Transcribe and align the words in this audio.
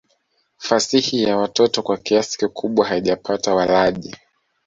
Fasihi 0.57 1.23
ya 1.23 1.37
watoto 1.37 1.81
kwa 1.81 1.97
kiasi 1.97 2.37
kikubwa 2.37 2.85
haijapata 2.85 3.55
walaji. 3.55 4.15